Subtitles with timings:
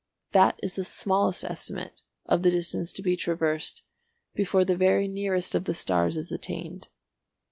[0.31, 3.83] That is the smallest estimate of the distance to be traversed
[4.33, 6.87] before the very nearest of the stars is attained.